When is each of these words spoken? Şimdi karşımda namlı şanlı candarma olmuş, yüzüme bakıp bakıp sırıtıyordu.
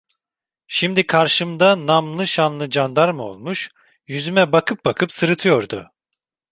Şimdi 0.67 1.07
karşımda 1.07 1.87
namlı 1.87 2.27
şanlı 2.27 2.69
candarma 2.69 3.23
olmuş, 3.23 3.69
yüzüme 4.07 4.51
bakıp 4.51 4.85
bakıp 4.85 5.11
sırıtıyordu. 5.13 5.91